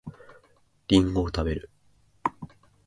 [0.87, 1.69] りんごを食べる